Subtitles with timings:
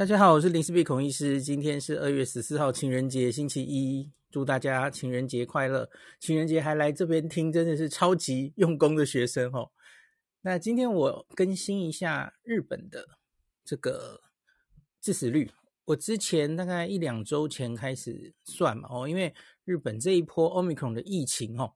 [0.00, 1.42] 大家好，我是林氏璧孔医师。
[1.42, 4.10] 今天是二月十四号，情人节，星期一。
[4.30, 5.90] 祝大家情人节快乐！
[6.18, 9.70] 情人节还来这边听，真的是超级用功的学生哦。
[10.40, 13.06] 那今天我更新一下日本的
[13.62, 14.22] 这个
[15.02, 15.50] 致死率。
[15.84, 19.34] 我之前大概一两周前开始算嘛哦，因为
[19.66, 21.74] 日本这一波 Omicron 的疫情哦，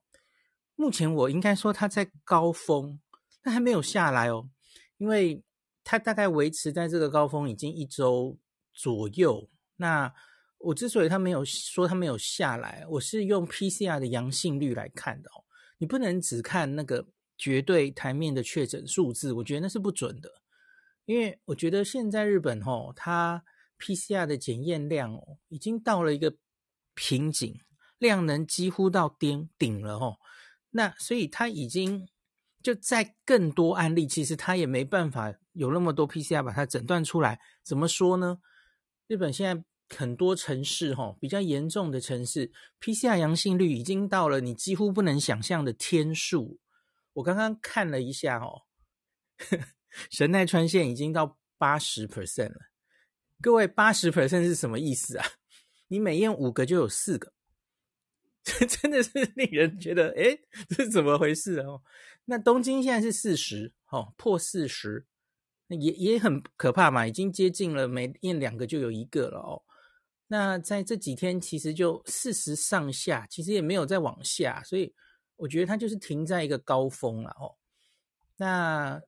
[0.75, 2.99] 目前我应该说它在高峰，
[3.43, 4.49] 但还没有下来哦，
[4.97, 5.44] 因为。
[5.85, 8.37] 它大概维持在这个高峰已经一周
[8.73, 9.49] 左右。
[9.77, 10.13] 那
[10.57, 15.45] 我之所以它没有说它没有下来，我是用 PCR 的阳性率来看的哦。
[15.77, 20.29] 你不能只看那个绝对台面的确诊数字，我觉得那是不准的。
[21.05, 23.45] 因为我觉得现在日本哦，它
[23.79, 26.35] PCR 的检验量哦，已经到了一个
[26.95, 27.61] 瓶颈，
[27.99, 30.17] 量能几乎到顶顶了哦。
[30.71, 32.09] 那所以它已经。
[32.63, 37.39] 就在更多案例，其实它也没办法有那么多 PCR 把它诊断出来。
[37.63, 38.39] 怎么说呢？
[39.07, 39.63] 日本现在
[39.95, 46.59] 很多城市，哈，比较严重的城市，PCR 阳性率已经到了你几乎不能想象的天数。
[47.13, 48.63] 我刚刚看了一下，哦，
[50.11, 52.59] 神奈川县已经到八十 percent 了。
[53.41, 55.25] 各位，八十 percent 是什么意思啊？
[55.87, 57.33] 你每验五个就有四个。
[58.43, 61.81] 这真的是令人觉得，诶，这是怎么回事哦？
[62.25, 65.05] 那东京现在是四十，哦，破四十，
[65.67, 69.61] 那也也很可怕嘛，已经接近了，每验两个就有一个了哦。
[70.27, 74.93] 那在这几天，其实就四十上下，其实也没有再往下，所以
[75.35, 77.55] 我觉得它就是停在一个高峰了哦。
[78.37, 79.01] 那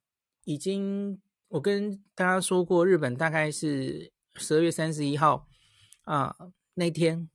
[0.45, 5.47] 已经，我跟大家说过，日本大概是十二月三十一号
[6.03, 6.35] 啊
[6.73, 7.29] 那天。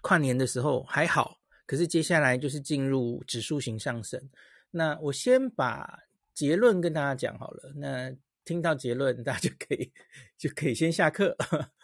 [0.00, 4.30] 跨年的时候还好，可是接下来就是进入指数型上升。
[4.70, 5.98] 那我先把
[6.38, 7.72] 结论跟大家讲好了。
[7.74, 9.92] 那听到结论，大家就可以
[10.36, 11.36] 就可以先下课。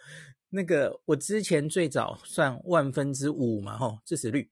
[0.49, 4.49] 那个我之前最早算万分之五嘛，吼，致死率。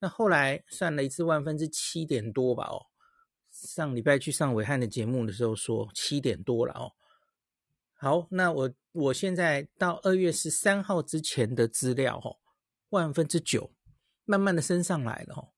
[0.00, 2.76] 那后来算了一次万分之七点多吧，哦。
[3.50, 6.92] 上礼拜去上暐瀚的节目的时候说七点多了哦。
[7.94, 12.38] 好，那我我现在到二月十三号之前的资料，吼。
[12.90, 13.72] 万分之九，
[14.26, 15.48] 慢慢的升上来了哦。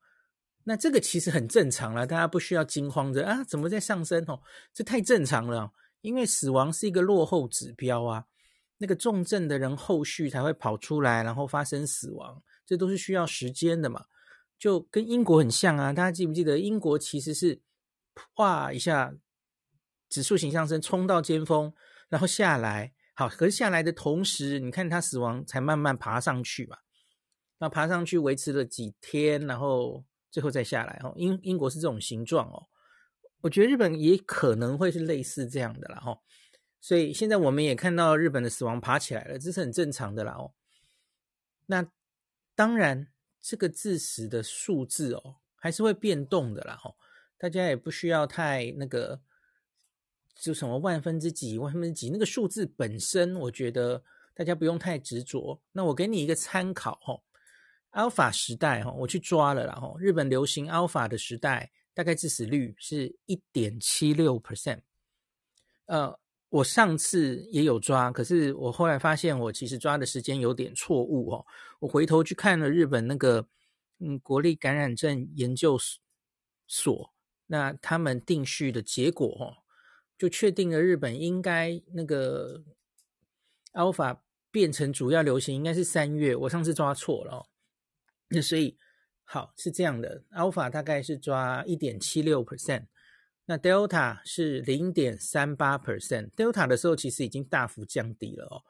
[0.65, 4.41] 那这个其实很正常了，大家不需要惊慌着啊，怎么在上升哦？
[4.72, 8.26] 这太正常了，因为死亡是一个落后指标啊。
[8.82, 14.06] 那个重症的人后续才会跑出来，然后发生死亡，这都是需要时间的嘛。
[14.59, 17.60] 就跟英国很像啊，大家记不记得英国其实是
[18.37, 19.15] 哇一下
[20.09, 21.72] 指数型上升，冲到尖峰，
[22.09, 26.78] 然后下来，好，可是下来的同时，你看他死亡才慢慢爬上去嘛。
[27.59, 31.12] 那爬上去维持了几天，然后最后再下来哦。
[31.16, 32.68] 英英国是这种形状哦，
[33.41, 36.18] 我觉得日本也可能会是类似这样的啦哈。
[36.80, 40.54] 所以现在我们也看到日本的死亡爬起来了，这是很正常的啦哦。
[41.66, 41.86] 那
[42.54, 43.08] 当然，
[43.40, 46.94] 这个致死的数字哦还是会变动的啦哈。
[47.36, 49.20] 大家也不需要太那个，
[50.34, 54.02] 就什么万分之几、万分之几那个数字本身，我觉得
[54.34, 55.62] 大家不用太执着。
[55.72, 57.20] 那我给你一个参考哈。
[57.92, 59.94] Alpha 时代哈，我去抓了啦哈。
[59.98, 64.80] 日本流行 Alpha 的时代，大概致死率是一点七六 percent。
[65.86, 66.16] 呃，
[66.48, 71.44] 我上次也有抓，可是我后来发现我其实抓的时间有点错误哦。
[71.80, 73.44] 我回头去看了日本那个
[73.98, 75.76] 嗯国立感染症研究
[76.68, 77.12] 所，
[77.46, 79.66] 那他们定序的结果哦，
[80.16, 82.62] 就确定了日本应该那个
[83.72, 84.20] Alpha
[84.52, 86.36] 变成主要流行应该是三月。
[86.36, 87.46] 我上次抓错了哦。
[88.30, 88.78] 那所以
[89.24, 92.86] 好是这样的，Alpha 大概是抓一点七六 percent，
[93.44, 98.62] 那 Delta 是零点三八 percent，Delta 的时候其实已经大幅降低了哦，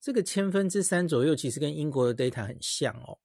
[0.00, 3.18] 这个千分之三左右其实跟英国的 data 很像哦。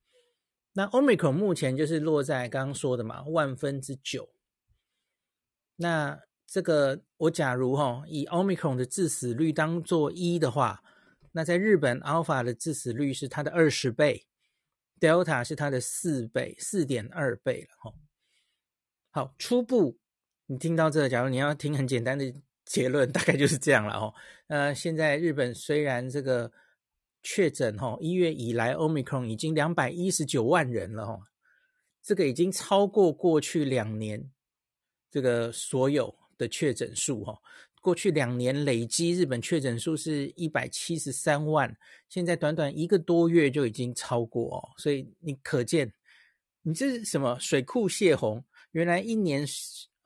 [0.74, 4.30] 那 Omicron 目前就是落在刚刚说的嘛，万分之九。
[5.78, 10.84] 那这个我假如哈、哦、以 Omicron 的致死率当做一的话，
[11.32, 14.28] 那在日本 Alpha 的致死率是它的二十倍。
[15.00, 17.94] Delta 是它的四倍，四点二倍了哈。
[19.12, 19.98] 好，初步
[20.46, 22.34] 你听到这，假如你要听很简单的
[22.66, 24.14] 结论，大概就是这样了哦。
[24.48, 26.52] 呃，现在日本虽然这个
[27.24, 31.20] 确诊哈，一月以来 Omicron 已经两百一十九万人了哈，
[32.02, 34.32] 这个已经超过过去两年
[35.10, 37.38] 这个所有的确诊数哈。
[37.82, 41.76] 过去两年累积日本确诊数是一百七十三万，
[42.08, 45.94] 现在短短一个多月就已经超过哦，所以你可见，
[46.62, 48.44] 你这是什么水库泄洪？
[48.72, 49.46] 原来一年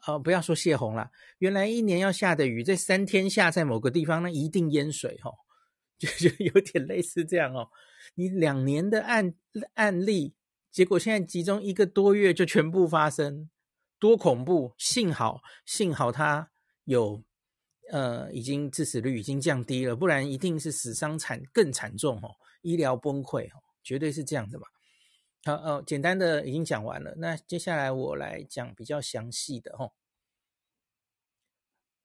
[0.06, 1.10] 呃，不要说泄洪了，
[1.40, 5.34] 原来一年要下的雨，在三天下在某个地方，那一定淹水、哦，
[5.98, 7.70] 就 就有点类似这样哦。
[8.16, 9.34] 你两年的案
[9.75, 10.36] 案例，
[10.72, 13.50] 结果现在集中一个多月就全部发生，
[13.98, 14.74] 多恐怖！
[14.78, 16.52] 幸好幸好它
[16.84, 17.24] 有
[17.91, 24.68] 呃，已经致死率已经降低了，不然一定是死伤惨更惨重哦，医疗崩溃哦，绝对是这样的吧。
[25.45, 27.13] 好，哦，简单的已经讲完了。
[27.18, 29.91] 那接下来我来讲比较详细的哈。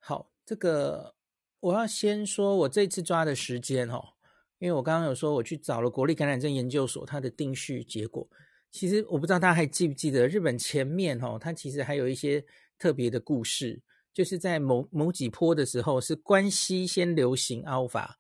[0.01, 1.15] 好，这个
[1.61, 4.15] 我要先说我这次抓的时间哈，
[4.59, 8.29] 因为我刚刚有说我去找了国立感染症研究所它的定序结果。
[8.71, 12.45] 其实我不知道大家还记不记得，日本前面哦，它其实还有一些
[12.79, 13.81] 特别的故事，
[14.19, 18.15] 就是在某某几波的时候，是关西先流行 Alpha，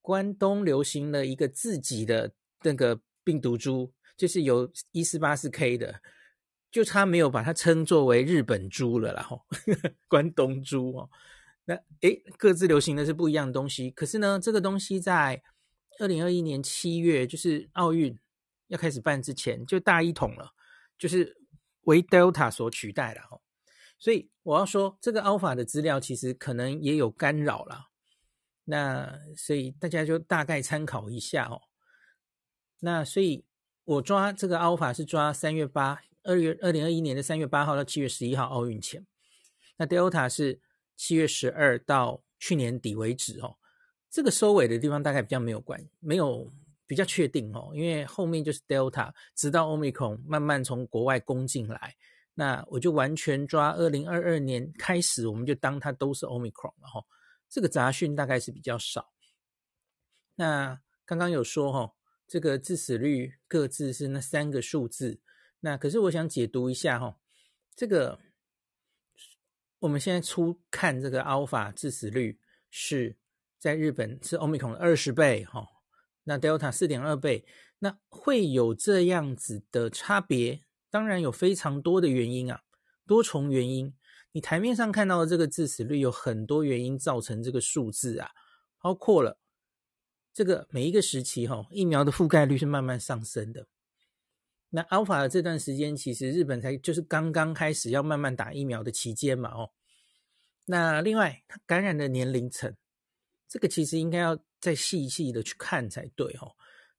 [0.00, 2.32] 关东流行了一个自己的
[2.62, 3.92] 那个病毒株。
[4.16, 6.00] 就是有一四八四 K 的，
[6.70, 9.44] 就差没有把它称作为日本株了啦，吼，
[10.06, 11.10] 关东株哦。
[11.64, 13.90] 那诶，各自流行的是不一样的东西。
[13.90, 15.42] 可是呢，这个东西在
[15.98, 18.16] 二零二一年七月，就是奥运
[18.68, 20.52] 要开始办之前，就大一统了，
[20.96, 21.36] 就是
[21.80, 23.42] 为 Delta 所取代了，吼。
[23.98, 27.88] 所以我要说，这个 Alpha 的资料其实可能也有干扰了。
[28.64, 31.62] 那所以大家就大概参考一下哦。
[32.80, 33.44] 那所以。
[33.86, 39.06] 我抓这个 Alpha 是抓三月八，二月二零二一年的三月八号到七月十一号奥运前，
[39.76, 40.60] 那 Delta 是
[40.96, 43.58] 七月十二到去年底为止哦。
[44.10, 46.52] 这个收尾的地方大概比较没有关，没有
[46.84, 51.94] 比较确定哦，因为后面就是 Delta，直到 Omicron 慢慢从国外攻进来，
[52.36, 57.04] 那我就完全抓二零二二年开始，我们就当它都是 Omicron 了哈。
[57.48, 59.12] 这个杂讯大概是比较少。
[60.36, 61.92] 那刚刚有说哈。
[62.28, 65.20] 这个致死率各自是那三个数字，
[65.60, 67.20] 那可是我想解读一下哈，
[67.76, 68.18] 这个
[69.78, 73.16] 我们现在初看这个 Alpha 致死率是
[73.60, 75.68] 在日本是 Omicron 的二十倍哈，
[76.24, 77.46] 那 Delta 四点二倍，
[77.78, 80.65] 那会有这样子的差别？
[80.96, 82.62] 当然有非常多的原因啊，
[83.06, 83.94] 多重原因。
[84.32, 88.30] 你台面上看到的这个致死率有很多原因造成这个数字啊，
[88.80, 89.38] 包括了。
[90.32, 93.66] 这个每一个时期哈，疫苗的覆盖率是慢慢上升的。
[94.70, 99.70] 那 Alpha 的这段时间，其实日本才就是刚刚开始要慢慢打疫苗的期间嘛哦。
[100.64, 102.74] 那另外，它感染的年龄层，
[103.46, 106.56] 这个其实应该要再细细的去看才对哦。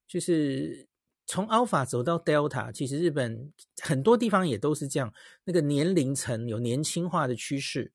[0.07, 0.87] 就是
[1.27, 3.53] 从 Alpha 走到 Delta，其实日本
[3.83, 5.13] 很多地方也都是这样，
[5.43, 7.91] 那个年龄层有年轻化的趋势。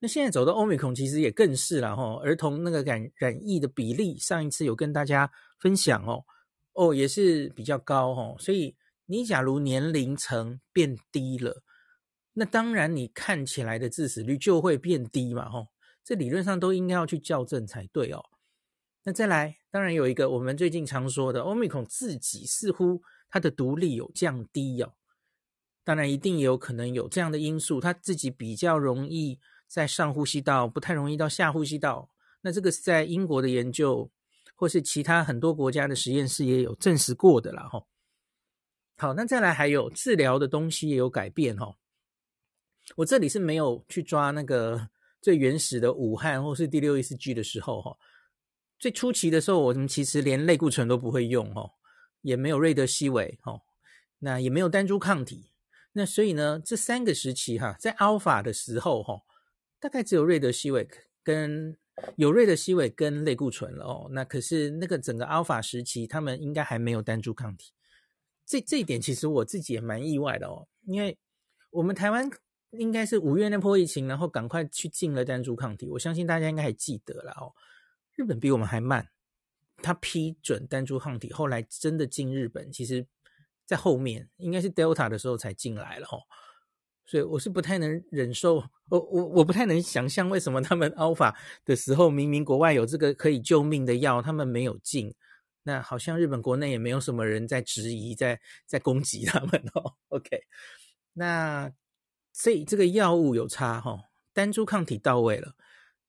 [0.00, 5.30] 那现在走到 Omicron 其实也更是了哈，儿童那个染染疫的比例，上一次有跟大家
[5.60, 6.24] 分享哦，
[6.74, 8.76] 哦也是比较高哦，所以
[9.06, 11.62] 你假如年龄层变低了，
[12.34, 15.68] 那当然你看起来的致死率就会变低嘛吼，
[16.04, 18.22] 这理论上都应该要去校正才对哦。
[19.06, 24.92] 那再来，当然有一个我们最近常说的 Omicron 自己似乎它的毒力有降低哦，
[25.84, 29.38] 当然一定也有可能有这样的因素，它自己比较容易。
[29.68, 32.08] 在上呼吸道不太容易到下呼吸道，
[32.40, 34.08] 那这个是在英国的研究，
[34.54, 37.68] 或是其他很多国家的实验室也有证实过的啦。
[37.68, 37.84] 哈，
[38.96, 41.76] 好，那再来还有治疗的东西也有改变哈。
[42.94, 44.88] 我这里是没有去抓那个
[45.20, 47.98] 最原始的武汉或是第六意识 G 的时候哈，
[48.78, 51.72] 最初期的时候我们其实连类固醇都不会用哦，
[52.22, 53.62] 也没有瑞德西韦哦，
[54.18, 55.50] 那也没有单株抗体，
[55.92, 59.22] 那所以呢，这三个时期哈，在 Alpha 的时候哈。
[59.78, 60.88] 大概只有瑞德西韦
[61.22, 61.76] 跟
[62.16, 67.72] 有瑞德西韦跟类固醇了哦，那可是那个整个 Alpha 时期，他们应该还没有单株抗体。
[68.46, 71.18] 这这一点其实我自己也蛮意外的哦，因为
[71.70, 72.28] 我们台湾
[72.70, 75.86] 应该是五月那波疫情，然后赶快去进了单株抗体。
[75.90, 77.52] 我相信大家应该还记得了哦，
[78.16, 79.08] 日本比我们还慢，
[79.76, 83.06] 他批准单株抗体，后来真的进日本，其实
[83.64, 86.18] 在后面应该是 Delta 的时候才进来了哦。
[87.04, 88.56] 所以我是不太能忍受，
[88.88, 91.32] 我我我不太能想象为什么他们 Alpha
[91.64, 95.14] 的时候，明明国外有这个可以救命的药，他们没有进，
[95.62, 99.94] 那好像日本国内也没有什么人在质疑，在在攻击他们哦。
[100.08, 100.42] OK，
[101.12, 101.70] 那
[102.32, 104.00] 所以这个药物有差哈，
[104.32, 105.54] 单株抗体到位了，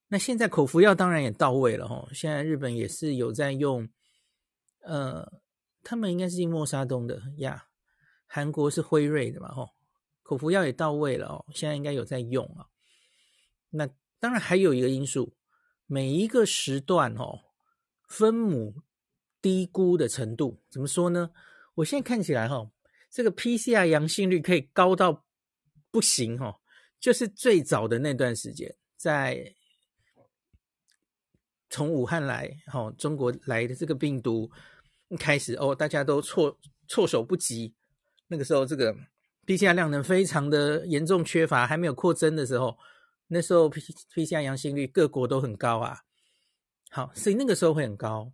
[0.10, 3.90] 那现在口服药当然也到位了哈，现在日本也是有在用，
[4.82, 5.30] 呃，
[5.84, 7.68] 他们应该是用默沙东的呀，
[8.26, 9.70] 韩国是辉瑞的嘛吼。
[10.24, 12.68] 口服药也到位了哦，现在应该有在用啊。
[13.70, 13.88] 那
[14.20, 15.36] 当然还有一个因素，
[15.86, 17.40] 每一个时段哦，
[18.10, 18.76] 分母
[19.42, 21.32] 低估的程度怎么说呢？
[21.76, 22.70] 我现在看起来哈，
[23.10, 25.26] 这个 PCR 阳性率可以高到
[25.92, 26.60] 不行哈，
[27.00, 29.56] 就是最早的那段时间，在
[31.70, 34.50] 从武汉来，哦，中国来的这个病毒
[35.20, 36.58] 开始，哦，大家都措
[36.88, 37.74] 措手不及。
[38.28, 38.96] 那个时候，这个
[39.46, 42.78] PCR 量能非常的严重缺乏，还没有扩增的时候，
[43.28, 43.82] 那时候 P
[44.14, 46.02] PCR 阳性率各国都很高啊。
[46.90, 48.32] 好，所以那个时候会很高。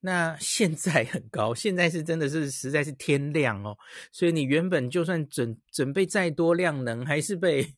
[0.00, 3.78] 那现在很高，现在是真的是实在是天量哦，
[4.12, 7.74] 所以你原本就算准准备再多量能，还是被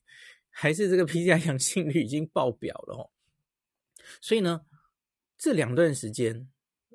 [0.49, 3.09] 还是这个 PCR 阳性率已经爆表了哦。
[4.19, 4.61] 所以呢，
[5.37, 6.49] 这两段时间，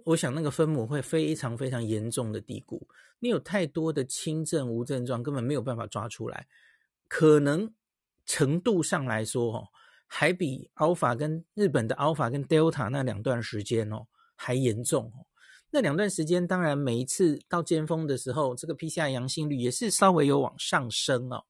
[0.05, 2.87] 我想那个分母会非常非常严重的低估，
[3.19, 6.47] 你有太多的轻症无症状，根本没有办法抓出来，
[7.09, 7.73] 可能
[8.27, 9.69] 程度上来说哦，
[10.07, 14.07] 还比 Alpha 跟日本的 Alpha 跟 Delta 那两段时间哦。
[14.35, 15.13] 还严重，
[15.71, 21.45] 那两段时间，当然每一次到尖峰的时候，这个 PCR 阳性率也是稍微有往上升哦，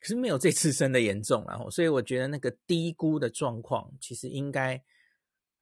[0.00, 4.82] 可是没有这次升的严重了哦，所以我觉得那个低估的状况，其实应该，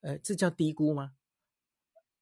[0.00, 1.12] 呃，这叫低估吗？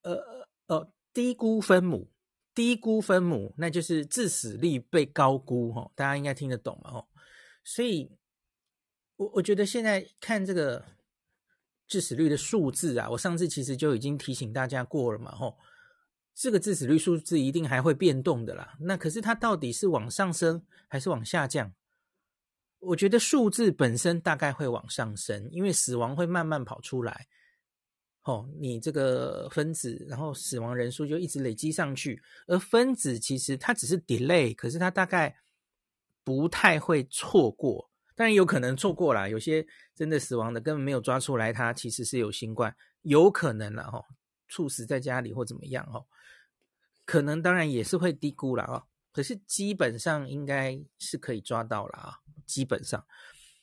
[0.02, 2.10] 呃呃呃，低估分母，
[2.54, 7.08] 低估分母，那就是致死率被高估哦，大家应该听得懂嘛哦，
[7.64, 8.10] 所以
[9.16, 10.84] 我我觉得现在看这个。
[11.90, 15.56] 致死率的数字啊，我上次其实就已经提醒大家过了嘛，吼，
[16.34, 18.76] 这个致死率数字一定还会变动的啦。
[18.78, 21.72] 那可是它到底是往上升还是往下降？
[22.80, 27.26] 我觉得数字本身大概会往上升，因为死亡会慢慢跑出来，
[28.28, 35.34] 哦，你这个分子，然后死亡人数就一直累积上去，而分子其实它只是 delay，可是它大概
[36.22, 37.90] 不太会错过。
[38.14, 44.04] 当然有可能错过了，有些真的死亡的根本没有抓出来，他其实是有新冠，有可能了哈，
[44.46, 46.04] 猝死在家里或怎么样哈，
[47.06, 53.06] 可能当然也是会低估了啊，可是基本上应该是可以抓到了啊，基本上，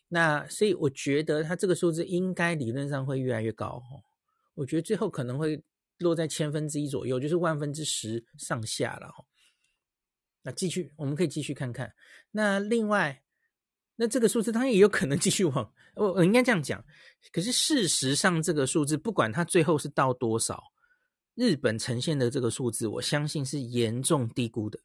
[0.08, 4.02] 那所以我觉得它这个数字应该理论上会越来越高哦，
[4.56, 5.64] 我觉得最后可能会
[6.00, 9.24] 落在千分之一左右，就是万分之十上下了哈，
[10.42, 11.94] 那继续我们可以继续看看，
[12.32, 13.22] 那另外。
[13.98, 16.84] 那这个数字当然也有可能继续往，我我应该这样讲。
[17.32, 20.62] 可是事实上，这个数字不管它最后是到多少，
[21.34, 24.78] 日本呈现的这个数字，我相信是严重低估的。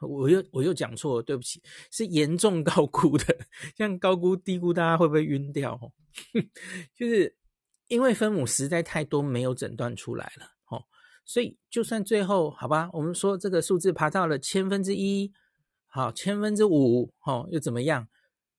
[0.00, 3.24] 我又我又讲错了，对不起，是严重高估的。
[3.78, 5.80] 像高估低估，大家会不会晕掉？
[6.94, 7.34] 就是
[7.90, 10.46] 因为分母实在太多，没有诊断出来了。
[10.68, 10.84] 哦，
[11.24, 15.32] 所以就算最后好吧，我们说这个数字爬到了千分之一，
[15.88, 18.08] 好，千分之五，哦，又怎么样？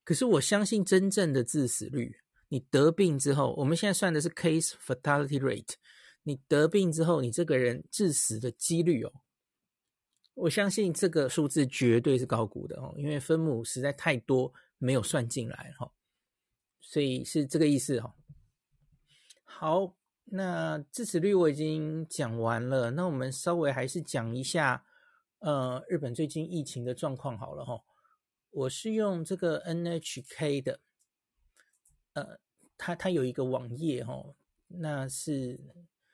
[0.04, 2.18] 可是我相信真正的致死率，
[2.50, 5.76] 你得病之后，我们现在算的是 case fatality rate，
[6.24, 9.14] 你得病之后，你这个人致死的几率哦，
[10.34, 15.90] 我相信这个数字绝对是高估的哦，因为分母实在太多，没有算进来哈，
[16.82, 18.14] 所以是这个意思哈。
[19.62, 19.94] 好，
[20.26, 24.84] 那致死率我已经讲完了，那我们稍微还是讲一下，
[25.38, 27.80] 呃，日本最近疫情的状况好了哈。
[28.50, 30.80] 我是用这个 NHK 的，
[32.14, 32.40] 呃，
[32.76, 34.34] 它它有一个网页哦，
[34.68, 35.60] 那是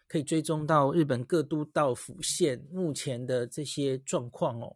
[0.10, 4.75] 可以追踪到日本各都道府县目前的这些状况哦。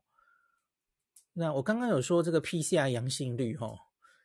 [1.33, 3.77] 那我刚刚有说这个 PCR 阳性率哦，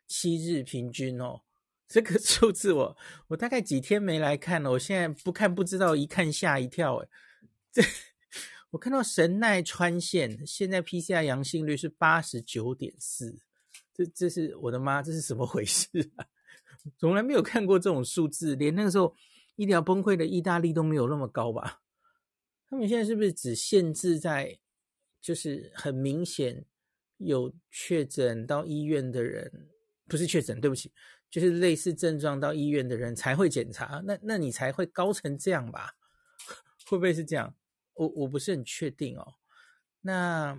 [0.06, 1.40] 七日平均哦，
[1.88, 2.96] 这个 数字我
[3.28, 7.08] 我大概几天没来看了，我现在不看不知道，一看吓一跳诶，
[7.72, 7.82] 这。
[8.70, 13.38] 我看到神奈川县现在 PCR 阳性率是八十九点四，
[13.94, 16.26] 这这是我的妈，这是怎么回事啊？
[16.98, 19.14] 从来没有看过这种数字，连那个时候
[19.54, 21.80] 医疗崩溃的意大利都没有那么高吧？
[22.68, 24.58] 他们现在是不是只限制在
[25.22, 26.66] 就是很明显
[27.16, 29.68] 有确诊到医院的人，
[30.06, 30.92] 不是确诊，对不起，
[31.36, 35.94] 就是类似症状到医院的人才会检查，那那你才会高成这样吧？
[36.88, 37.54] 会不会是这样？
[37.92, 39.34] 我我不是很确定哦，
[40.00, 40.58] 那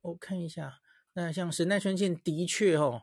[0.00, 0.80] 我看一下，
[1.12, 3.02] 那像神奈川县的确哦，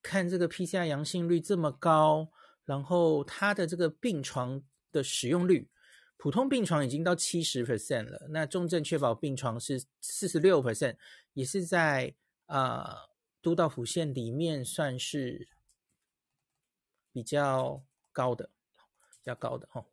[0.00, 2.32] 看这个 PCR 阳性率这么高，
[2.64, 5.68] 然后它的这个病床的使用率，
[6.16, 10.96] 普通病床已经到七十 percent 了，那重症确保病床是四十六 percent，
[11.34, 12.14] 也是在
[12.46, 12.96] 啊、
[13.42, 15.48] 都道府县里面算是
[17.12, 18.50] 比较高的，
[19.18, 19.84] 比较高的哦。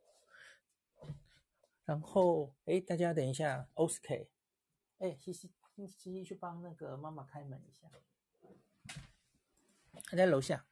[1.84, 4.28] 然后，哎，大家等一下，OSK，
[4.98, 7.90] 哎，西西，西西去帮那个妈妈开门一下，
[10.04, 10.64] 他在楼下。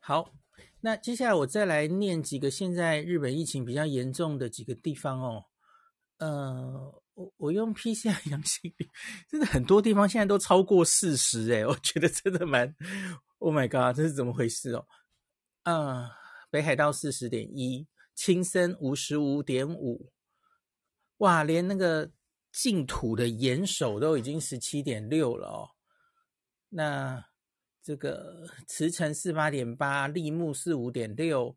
[0.00, 0.32] 好，
[0.80, 5.46] 那接下来我再来念几个现在日本疫情比较严重的几个地方哦。
[6.18, 8.90] 呃，我我用 PCR 阳性率，
[9.28, 12.74] 真的很多地方现在都超过四十诶，我觉得真的蛮
[13.38, 14.86] ，Oh my god，这是怎么回事哦？
[15.64, 16.10] 啊，
[16.50, 20.10] 北海道四十点一，青森五十五点五，
[21.18, 22.10] 哇，连那个
[22.50, 25.70] 净土的岩手都已经十七点六了哦。
[26.70, 27.26] 那
[27.82, 31.56] 这个茨城四八点八，立木四五点六。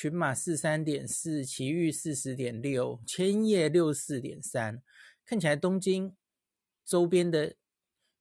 [0.00, 4.80] 群马四三点四，埼玉四十点六，千叶六四点三，
[5.26, 6.14] 看起来东京
[6.84, 7.56] 周边的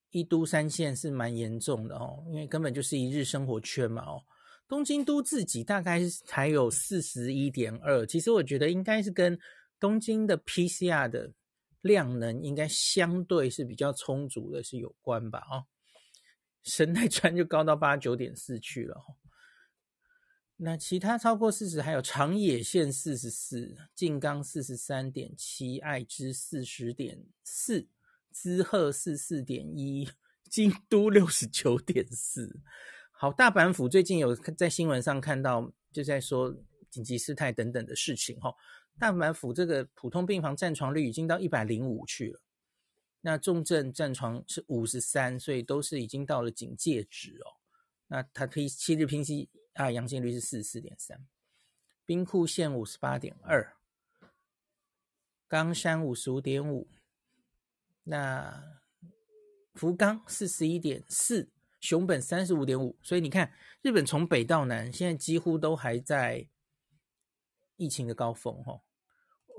[0.09, 4.23] 一都三县是蛮严重的哦，因为根本就是一日生活圈嘛哦。
[4.67, 9.37] 东京都自己大概才有四十一点二，其实我觉得应该是跟
[9.79, 11.31] 东京的 PCR 的
[11.81, 15.61] 量能应该相对是比较充足的，是有关吧哦。
[16.63, 18.99] 神奈川就高到八九点四去了。
[20.59, 27.87] 那其他超过四十，还有长野县四十四，静冈四十三点七，爱知四十点四，
[28.31, 30.09] 滋贺四四点一，
[30.49, 32.59] 京都六十九点四。
[33.11, 36.55] 好，大阪府最近有在新闻上看到，就在说
[36.89, 38.51] 紧急事态等等的事情哈。
[38.97, 42.41] 大阪府这个普通病房占床率已经到一百零五去了，
[43.21, 47.61] 那重症占床是五十三，所以都是已经到了警戒值哦。
[48.07, 51.27] 那它可以七日平息啊，阳性率是四十四点三，
[52.03, 53.75] 兵库县五十八点二，
[55.47, 56.89] 冈山五十五点五，
[58.03, 58.81] 那
[59.75, 63.53] 福冈四十一点四，熊本三十五点五，所以你看，
[63.83, 66.49] 日本从北到南，现在几乎都还在
[67.75, 68.81] 疫情的高峰哈。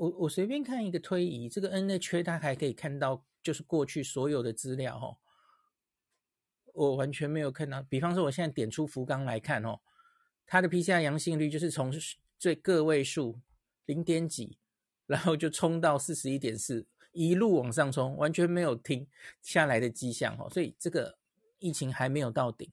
[0.01, 5.17] 我我随便看一个推移，这个 NHK 它还可以看到，就是过去所有的资料哈，
[6.75, 7.81] 我完全没有看到。
[7.85, 9.81] 比方说，我现在点出福冈来看哦。
[10.51, 11.93] 它的 PCR 阳性率就是从
[12.39, 13.39] 最个位数
[13.85, 14.57] 零点几，
[15.07, 19.07] 然后就冲到四十一点四，一路往上冲，完全没有停
[19.43, 20.49] 下来的迹象哦。
[20.49, 21.19] 所以这个
[21.59, 22.67] 疫情还没有到顶。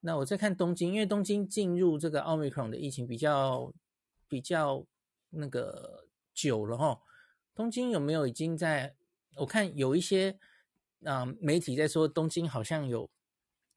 [0.00, 3.72] 那我再看东京，因为东京进入这个奥密克戎的疫情比较
[4.26, 4.84] 比较
[5.30, 7.00] 那个久了哈。
[7.54, 8.96] 东京有没有已经在？
[9.36, 10.36] 我看有一些
[11.04, 13.08] 啊、媒体在说东京好像有。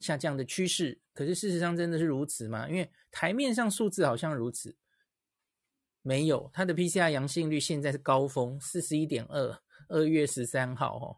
[0.05, 2.69] 下降的趋势，可是事实上真的是如此吗？
[2.69, 4.75] 因为台面上数字好像如此，
[6.03, 11.17] 没有，它的 PCR 阳性率现在是高峰，四十一点二，二月十三号哦，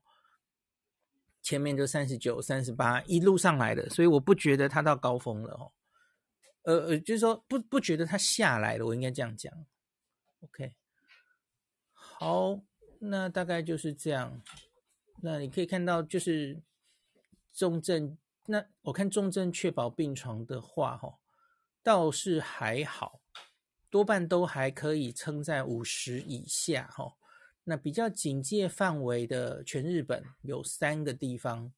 [1.42, 5.72] 前面就三十九、三十八一路上来的，所以我不觉得它到高峰了哦，
[6.62, 9.54] 呃呃，就是说不不觉得它下来了，我应该这样讲。
[10.40, 10.74] OK，
[11.92, 12.62] 好，
[13.00, 14.42] 那大概就是这样。
[15.22, 16.62] 那你可以看到，就是
[17.52, 18.18] 重症。
[18.50, 21.20] 那我看重症确保病床的话，哈，
[21.84, 23.20] 倒是还好，
[23.90, 27.18] 多半都还可以撑在五十以下，哈。
[27.66, 31.74] 那比较警戒范围的全日本有三个地方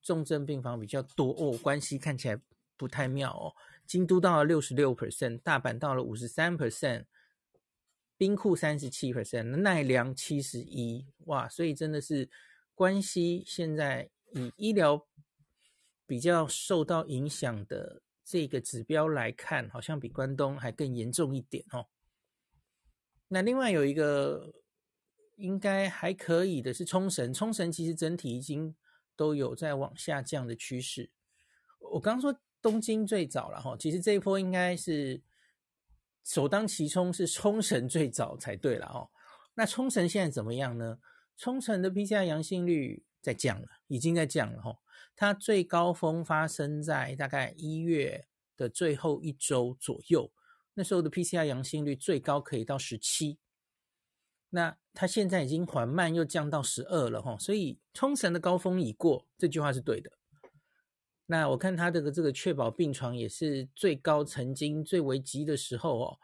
[0.00, 2.40] 重症病房比较多哦，关系看起来
[2.76, 3.50] 不太妙哦。
[3.84, 7.06] 京都到了六十六 percent，大阪到了五十三 percent，
[8.16, 12.30] 兵库三十七 percent，奈良七十一，哇，所以真的是
[12.76, 15.04] 关系现在以医疗。
[16.06, 21.86] 比较受到影响的这个指标来看，好像比关东还更严重一点哦。
[23.28, 24.52] 那另外有一个
[25.36, 28.74] 应该还可以的是冲绳，冲绳其实整体已经
[29.16, 31.10] 都有在往下降的趋势。
[31.78, 35.20] 我刚说东京最早了哈，其实这一波应该是
[36.24, 39.10] 首当其冲是冲绳最早才对了哦。
[39.54, 40.98] 那冲绳现在怎么样呢？
[41.36, 44.78] 冲绳的 PCR 阳性率在降了，已经在降了哈。
[45.14, 50.32] 它最高峰发生在大概一月的最后一周左右，
[50.74, 53.38] 那时候的 PCR 阳性率最高可以到十七，
[54.50, 60.10] 那它现在已经缓慢又降到十二了哈，所以冲绳的高峰已过，这句话是对的。
[61.26, 66.18] 那我看它这个这个确保病床也是最高，曾经最危急的时候哦，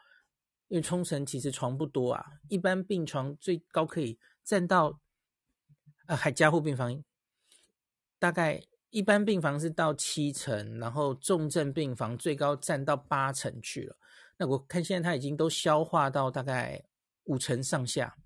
[0.67, 4.99] 因为冲绳其实床不多啊，一般病床最高可以占到
[6.07, 7.03] 啊，还加护病房
[8.17, 8.63] 大概。
[8.91, 13.95] 一般病房是到七成，然后重症病房最高占到八成去了。
[14.35, 16.83] 那我看现在它已经都消化到大概
[17.25, 18.17] 五成上下，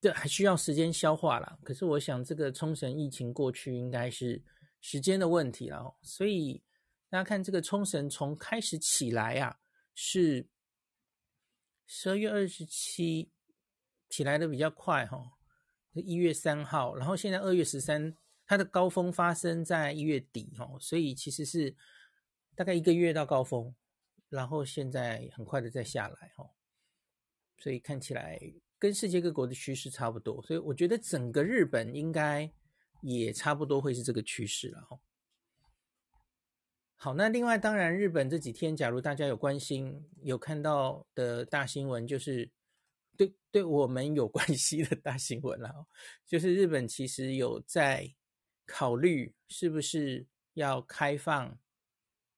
[0.00, 1.58] 这还需要时间消化啦。
[1.64, 4.40] 可是我想这个冲绳疫情过去应该是
[4.80, 5.96] 时间的问题了。
[6.00, 6.62] 所以
[7.08, 9.58] 大家看这个冲绳从开始起来啊，
[9.94, 10.46] 是
[11.86, 13.32] 十二月二十七
[14.10, 15.20] 起来的比较快哈，
[15.94, 18.16] 一月三号，然后现在二月十三。
[18.50, 21.72] 它的高峰发生在一月底哦，所以其实是
[22.56, 23.72] 大概一个月到高峰，
[24.28, 26.50] 然后现在很快的再下来哦，
[27.58, 28.40] 所以看起来
[28.76, 32.52] 跟世界各国的趋势差不多，所以我觉得整个日本应该
[33.02, 34.98] 也差不多会是这个趋势了哈。
[36.96, 42.50] 好，那另外当然，日本这几天，假如大家有关心、有看到的大新闻，就是
[43.16, 45.86] 对对我们有关系的大新闻了，
[46.26, 48.12] 就是日本其实有在
[48.72, 51.58] 考虑是不是要开放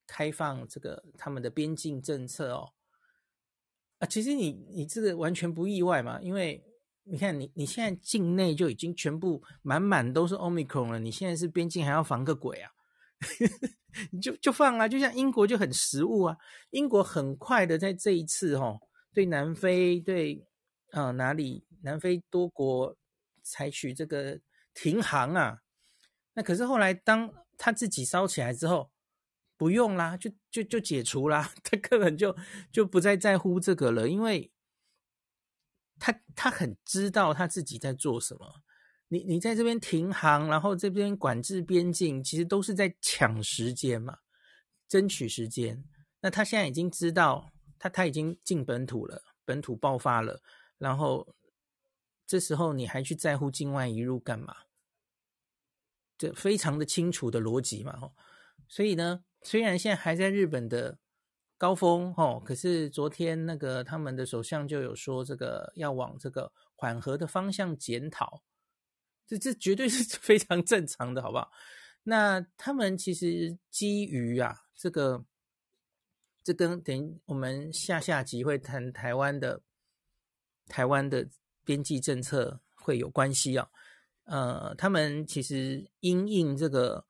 [0.07, 2.73] 开放这个他们的边境政策哦。
[3.99, 6.65] 啊，其实你你这个完全不意外嘛，因为
[7.05, 12.71] 你看你你现在境内就已经全部满满都是 Omicron 了，你现在是边境还要防个鬼啊？
[14.11, 16.37] 你就就放啊，就像英国就很实务啊，
[16.71, 18.81] 英国很快的在这一次哦，
[19.13, 20.47] 对南非对
[20.93, 22.97] 啊、哪里南非多国
[23.43, 24.41] 采取这个
[24.75, 25.59] 停航啊，
[26.35, 28.91] 那可是后来当他自己烧起来之后，
[29.57, 32.37] 不用啦，就就就解除啦， 他根本就
[32.73, 34.51] 就不再在乎这个了，因为
[35.99, 38.63] 他他很知道他自己在做什么。
[39.09, 44.19] 你你在这边停航，然后这边管制边境，其实都是在抢时间嘛，
[44.89, 45.85] 争取时间。
[46.23, 50.41] 那他现在已经知道，他他已经进本土了，本土爆发了，
[50.79, 51.37] 然后
[52.27, 54.57] 这时候你还去在乎境外一路干嘛？
[56.23, 58.13] 这非常的清楚的逻辑嘛，吼。
[58.69, 60.97] 所以呢，虽然现在还在日本的
[61.59, 68.45] 高峰，吼，可是昨天那个他们的首相就有说，这个要往这个缓和的方向检讨。
[69.27, 71.51] 这这绝对是非常正常的，好不好？
[72.05, 75.25] 那他们其实基于啊，这个
[76.45, 79.61] 这跟等于我们下下集会谈台湾的
[80.69, 81.29] 台湾的
[81.65, 83.69] 边际政策会有关系啊。
[84.25, 87.05] 呃，他们其实因应这个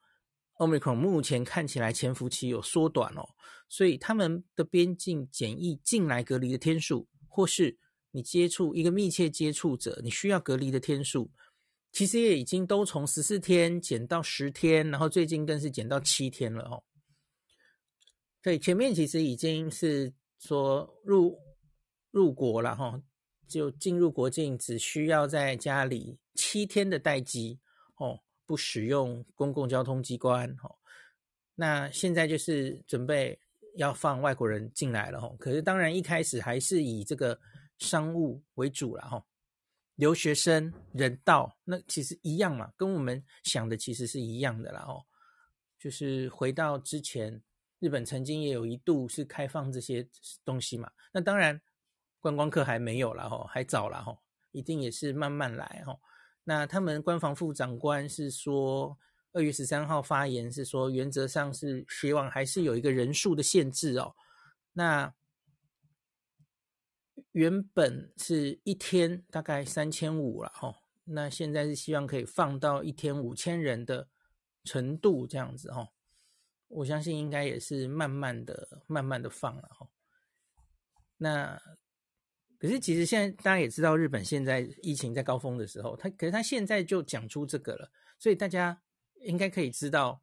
[0.58, 3.28] Omicron 目前看起来潜伏期有缩短哦，
[3.68, 7.78] 所以他们的边境检疫进来隔离的天数，或是
[8.10, 11.30] 你接触一个密切接触者，你需要隔离的天数。
[11.92, 16.82] 其实也已经都从十四天减到十天，然后最近更是减到七天了哦。
[18.40, 21.38] 对，前面其实已经是说入
[22.10, 22.98] 入国了哈，
[23.46, 27.60] 就进入国境只需要在家里七天的待机
[27.96, 30.76] 哦，不使用公共交通机关哦。
[31.54, 33.38] 那现在就是准备
[33.76, 37.38] 要放外国人进来了哈，可是当然一开始还是以这个
[37.78, 39.24] 商务为主了哈。
[39.96, 45.04] 留学生人道，那其实一样嘛，跟我们想的其实是一样的啦哦。
[45.78, 47.40] 就是回到之前，
[47.78, 50.08] 日本曾经也有一度是开放这些
[50.44, 50.90] 东西嘛。
[51.12, 51.60] 那当然，
[52.20, 54.18] 观光客还没有啦吼，还早啦吼，
[54.52, 56.00] 一定也是慢慢来吼。
[56.44, 58.98] 那他们官房副长官是说，
[59.32, 64.14] 二月十三号发言是说，原则上是希望还是有一个人数的限制哦。
[64.72, 65.14] 那
[67.32, 70.74] 原本是一天大概三千五了哈，
[71.04, 74.08] 那现在是希望可以放到一天五千人的
[74.64, 75.88] 程度这样子哈，
[76.68, 79.88] 我相信应该也是慢慢的、慢慢的放了哈。
[81.16, 81.62] 那
[82.62, 88.80] 可是其实现在大家也知道，日本现在疫情在高峰的时候，他可是他现在就讲出这个了，所以大家
[89.22, 90.22] 应该可以知道，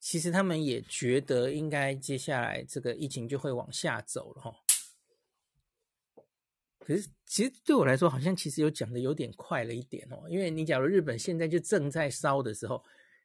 [0.00, 4.54] 其实他们也觉得应该接下来这个疫情就会往下走了哈。
[6.78, 10.24] 可是，其实对我来说，好像其实有讲的有点快了一点哦。
[10.30, 12.82] 因为你假如日本现在就正在烧的时候，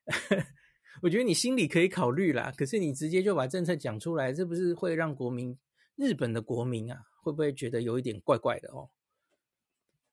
[1.02, 2.54] 我觉得你心里可以考虑啦。
[2.58, 5.58] 可是你直接就把政策讲出来，这不是会让国民
[6.02, 8.90] 日本的国民啊，会不会觉得有一点怪怪的哦？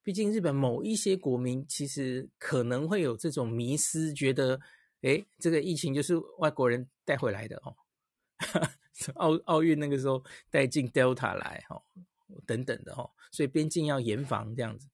[0.03, 4.61] 毕竟日本某一些国民其实可能会有这种迷思，觉得
[5.01, 7.74] 诶，这个疫情就是外国人带回来的哦。
[9.16, 11.83] 奥奥运那个时候带进 Delta 来哦。
[12.44, 14.87] 等等的哈，所以边境要严防这样子。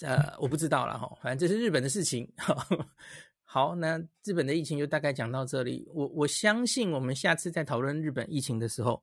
[0.00, 2.32] 呃，我不知道了哈，反正这是日本的事情。
[3.48, 5.88] 好，那日本的疫情就大概讲到这里。
[5.94, 9.02] 我我相信我们下次再讨论日本疫情的时候，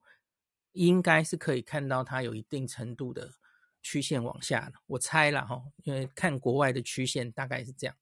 [0.72, 3.32] 应该是可以看到它有一定程度的
[3.82, 4.74] 曲线往下了。
[4.86, 7.96] 我猜了哈，因为看国外的曲线大概是这样，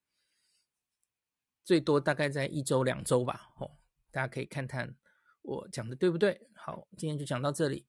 [1.63, 3.53] 最多大概在一周两周吧。
[3.59, 3.79] 哦，
[4.11, 4.97] 大家可以看看。
[5.43, 6.49] 我讲的对不对？
[6.55, 7.87] 好，今天就讲到这里。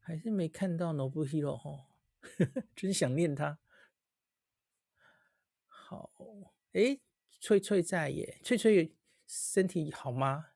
[0.00, 1.86] 还是没看到 Nobuhiro 哈，
[2.76, 3.58] 真想念他。
[5.94, 6.10] 好，
[6.72, 7.00] 诶，
[7.40, 8.94] 翠翠在耶，翠翠
[9.26, 10.46] 身体好吗？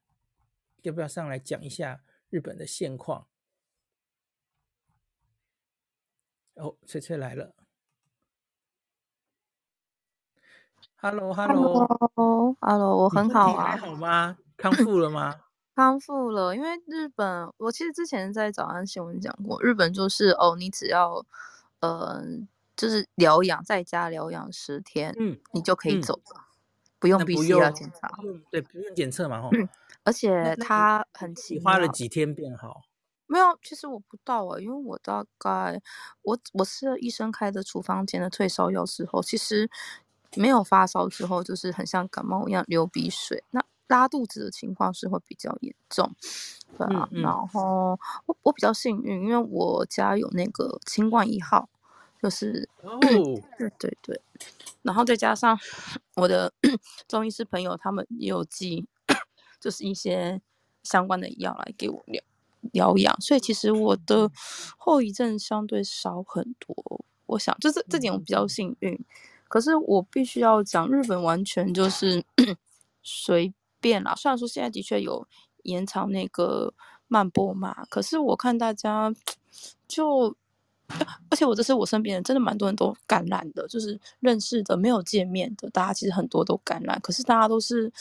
[0.82, 3.28] 要不要上来讲一下日本的现况？
[6.54, 7.54] 哦，翠翠来了。
[10.96, 13.70] Hello，Hello，Hello，我很好啊。
[13.70, 14.38] 还好吗？
[14.56, 15.44] 康复了吗？
[15.76, 21.24] 康复了，因为日本，我其实之前在早安新闻讲过，日本就是哦，你只要
[21.78, 22.24] 呃，
[22.78, 26.44] 就是疗养在家疗养十天，嗯，你就可以走了，嗯、
[27.00, 28.08] 不用必须要检查，
[28.50, 29.68] 对，不用检测嘛，哈、嗯。
[30.04, 32.80] 而且他很奇你花了几天变好？
[33.26, 35.82] 没有，其实我不到啊，因为我大概
[36.22, 39.68] 我我吃了医生开的处方箋的退烧药之后，其实
[40.36, 43.44] 没有发烧之后，就是很像感冒一样流鼻水。
[43.50, 46.10] 那拉肚子的情况是会比较严重，
[46.78, 47.06] 对啊。
[47.10, 51.68] 嗯嗯、然后我我比较幸运，因为我家有那个清冠一号，
[52.22, 52.98] 就是、哦、
[53.58, 54.20] 对对对。
[54.82, 55.58] 然后再加上
[56.16, 56.52] 我的
[57.08, 58.86] 中医师朋友，他们也有寄，
[59.60, 60.40] 就是一些
[60.82, 62.22] 相关的药来给我疗
[62.72, 64.30] 疗养，所以其实我的
[64.76, 67.04] 后遗症相对少很多。
[67.26, 68.98] 我想，就是这点我比较幸运。
[69.48, 72.24] 可是我必须要讲，日本完全就是
[73.02, 73.52] 随。
[73.80, 75.24] 便啦，虽然说现在的确有
[75.62, 76.74] 延长那个
[77.06, 79.14] 慢波嘛，可是我看大家
[79.86, 80.34] 就，
[81.30, 87.92] 而且我这是我身边人，真的蛮多人都感染的，就是认识的没有见面的，大家其实很多都感染，可是大家都是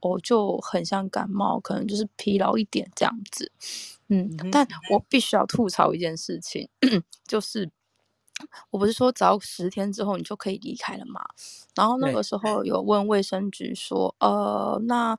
[0.00, 3.50] 哦就很像感冒，可能就是疲劳一点这样子，
[4.08, 6.68] 嗯，但我必须要吐槽一件事情，
[7.26, 7.70] 就是。
[8.70, 11.24] 我不是说只要十天之后你就可以离开了嘛？
[11.76, 15.16] 然后那个时候有问卫生局说，呃，那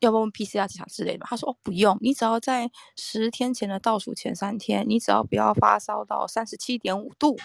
[0.00, 1.24] 要不要问 PCR 检查之类的？
[1.26, 7.36] 他说哦，不用，你只要在十天前的倒数前三天，你只要不要发烧到三十七点五度，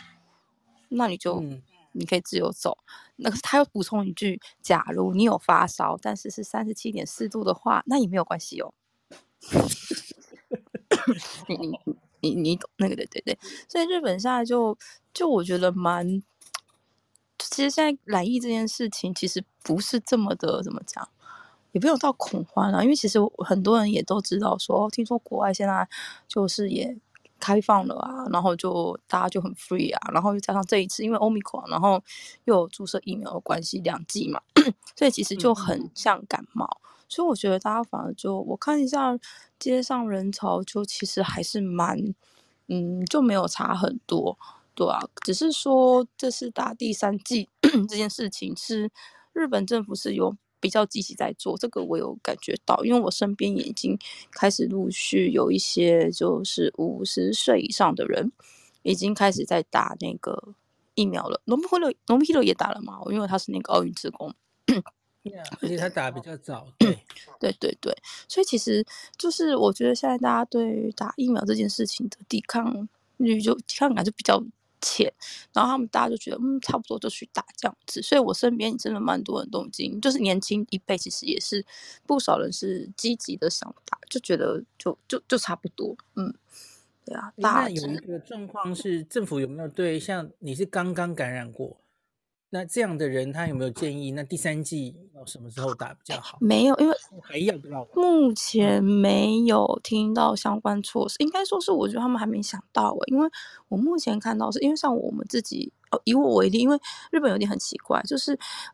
[0.90, 1.62] 那你就、嗯、
[1.94, 2.78] 你可以自由走。
[3.16, 8.74] 那个他又补充一句，假如你有发烧，但是是三十七点四度的话，那也没有关系哦。
[11.48, 11.80] 你你
[12.20, 14.78] 你你懂那个对对对，所以日本现在就
[15.14, 16.22] 就我觉得蛮，
[17.40, 21.08] 其实现在染疫这件事情其实不是这么的怎么讲，
[21.72, 25.88] 也不用到恐慌了，因为其实很多人也都知道说，听说国外现在
[26.28, 26.98] 就是也
[27.40, 32.04] 开放了啊，然后就大家就很 free 啊，然后又加上这一次因为 Omicron，然后
[32.46, 34.42] 又有注射疫苗的关系，两剂嘛，
[34.96, 36.66] 所以其实就很像感冒。
[36.66, 39.20] 嗯所以我觉得大家反而就我看一下
[39.60, 41.98] 街上人潮，就其实还是蛮，
[42.70, 44.38] 嗯，就没有差很多，
[44.74, 47.50] 对啊，只是说这是打第三剂
[47.90, 48.90] 这件事情是
[49.34, 53.98] 日本政府是有比较积极在做，这个我有感觉到，因为我身边也已经
[54.32, 58.32] 开始陆续有一些就是五十岁以上的人
[58.84, 60.54] 已经开始在打那个
[60.94, 61.42] 疫苗了。
[61.46, 64.34] 农夫勒农夫勒也打了嘛，因为他是那个奥运职工。
[65.24, 66.98] Yeah, 而且他打得比较早， 对，
[67.40, 67.96] 对对对，
[68.28, 68.84] 所以其实
[69.20, 74.44] 就是我觉得现在大家对于打疫苗这件事情的抵抗力就抵抗感就比较
[74.82, 75.14] 浅，
[75.54, 81.66] 然后他们大家就觉得嗯差不多就去打这样子，所以我身边真的蛮多人都已经就是年轻一辈其实也是
[82.06, 86.34] 不少人是积极的想打，就觉得就就就差不多，嗯，
[87.06, 87.32] 对啊。
[87.38, 91.78] 那有一个状况是政府有没有对像你是刚刚感染过？
[92.54, 94.12] 那这样的人，他有没有建议？
[94.12, 96.38] 那第三季要什么时候打比较好？
[96.42, 97.88] 没有，因为还要不要？
[97.96, 102.94] 目前没有听到相关措施，应该说是我觉得他们还没想到。
[103.08, 103.30] 因为
[103.70, 106.78] 我目前看到是因为像我们自己，哦，以我为例，因为
[107.10, 108.34] 日本有点很奇怪，就是，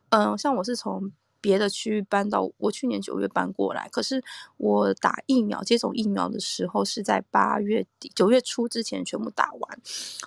[0.09, 4.23] 嗯、呃，像我是从别的区域搬到，我去年九月搬过来，可是
[4.57, 9.79] 我打疫苗接种疫苗的时候是在八月底九月初之前全部打完，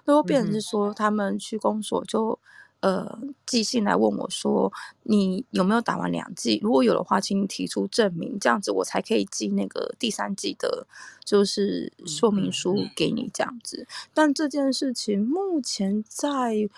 [0.05, 2.39] 最后变成是说他们去公所就。
[2.81, 6.59] 呃，寄信来问我说，你有没有打完两剂？
[6.63, 10.87] 如果有的话，请你提出证明，这样子我才可以寄那个第三剂的，
[11.23, 13.87] 就是说明书给你这样子。
[14.15, 16.71] 但这件事情目前在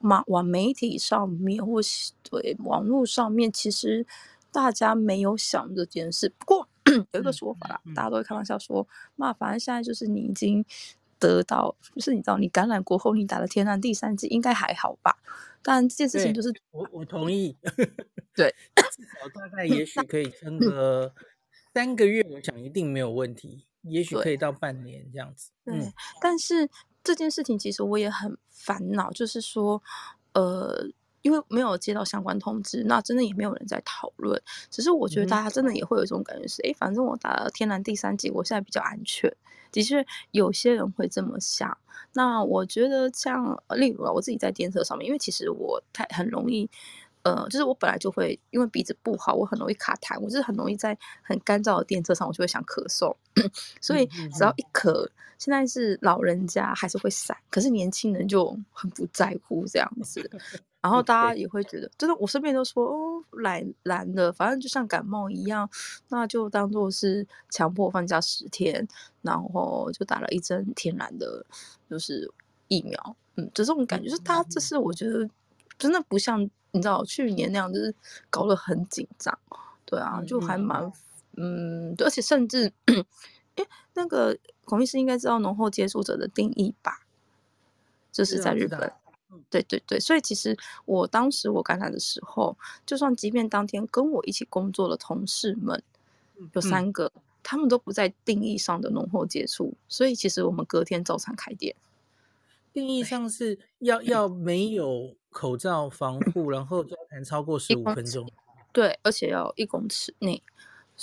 [0.00, 1.80] 网网媒体上面或
[2.22, 4.06] 对网络上面，其实
[4.52, 6.30] 大家没有想这件事。
[6.38, 6.68] 不过
[7.12, 10.62] 有一个说法啦，大家都会开玩笑说，那反正现在就是你已经。
[11.18, 15.18] 得到就是你知道，你感染过后你打了天然第三剂应该还好吧？
[15.62, 17.56] 但这件事情就是我我同意，
[18.34, 21.12] 对，至少大概也许可以撑个
[21.74, 25.50] 三个月，我想一定没有问题，也许可以到半年这样子。
[25.64, 26.70] 对，嗯、但是
[27.02, 29.82] 这件事情其实我也很烦恼，就是说，
[30.34, 30.90] 呃。
[31.22, 34.40] 因为没有接到相关通知，那真的也没有人在讨论。
[34.70, 39.34] 只是我觉得大家真的也会有一种感觉是，哎、嗯，反正我打了天然第三剂，我现在比较安全。
[39.70, 41.76] 的确，有些人会这么想。
[42.14, 46.70] 那我觉得像，例如啊，我自己在电车上面，因为其实我太很容易，
[47.22, 53.14] 呃，就是我本来就会因为鼻子不好，我很容易卡痰，我就是很容易在很干燥的电车上，我就会想咳嗽。
[53.82, 60.30] 所以只要一咳，现在是老人家还是会散，可是年轻人就很不在乎这样子。
[60.80, 65.68] 然后大家也会觉得，真的，我身边都说哦，来蓝的，反正就像感冒一样，
[66.08, 68.86] 那就当做是强迫放假十天，
[69.22, 71.44] 然后就打了一针天然的，
[71.90, 72.32] 就是
[72.68, 73.16] 疫苗。
[73.36, 75.28] 嗯，就这种感觉，就是他这是我觉得
[75.78, 77.94] 真的不像你知道去年那样，就是
[78.30, 79.36] 搞得很紧张。
[79.84, 80.92] 对啊，就还蛮
[81.36, 82.72] 嗯，对，而且甚至，
[83.56, 83.64] 哎，
[83.94, 87.00] 那个孔医师应该知道浓厚接触者的定义吧？
[88.12, 88.92] 就是在日本。
[89.50, 95.82] 对对对，所以其实我当时我感染的时候，就算即便当天跟我一起工作的同事们
[96.52, 101.74] 有三个，嗯、他们都不在定义上的浓厚接触，所以其实我们隔天照常开店。
[102.72, 108.30] 定义上是要要没有口罩防护，然后交谈超过十五分钟，
[108.72, 110.42] 对，而且要一公尺内，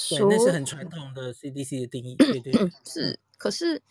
[0.09, 2.53] 对，那是很传统的 CDC 的定义，对对
[2.85, 3.81] 是，可是。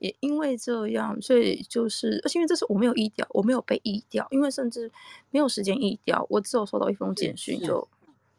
[0.00, 4.90] 也因为这样，所以就是，而且因为这是我没有疫调，我没有被疫调，因为甚至
[5.30, 7.88] 没有时间疫调，我只有收到一封简讯，就。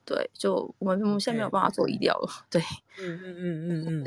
[0.04, 2.60] 对，就我们我们现在没有办法做疫调了， 对，
[3.00, 4.06] 嗯嗯嗯嗯嗯，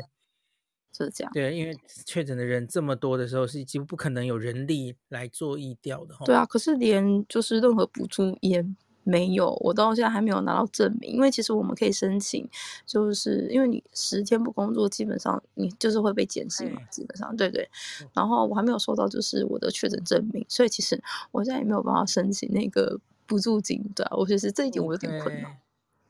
[0.91, 8.63] 就是这样，对，因为确诊的人这么多的时候，是几乎不可能有人力来做疫调的，对啊，可是连就是任何补助也。
[9.05, 11.13] 没有，我到现在还没有拿到证明。
[11.13, 12.49] 因为其实我们可以申请，
[12.85, 17.69] 就是因为你十天不工作，基本上你就是会被减薪嘛，基本上对对。
[18.13, 25.55] 然后我还没有收到就是我的确诊证明，所以其实我现在也没有办法申请那个补助金，对啊，我觉得这一点我有点困难。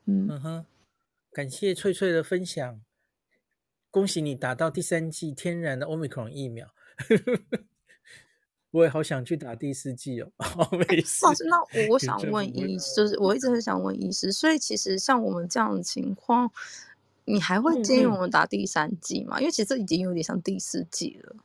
[0.05, 0.65] 嗯嗯哼，
[1.33, 2.79] 感谢翠翠的分享，
[3.91, 6.73] 恭喜你打到第三剂天然的 Omicron 疫苗。
[8.75, 10.29] 我也好想去打第四剂哦，
[10.89, 11.25] 没事。
[11.25, 16.51] 老师，那我想问医师，就是我一直很想问医师，所以其实像我们这样的情况，
[17.23, 19.37] 你还会建议我们打第三剂吗？
[19.37, 21.37] 嗯嗯，因为其实这已经有点像第四剂了，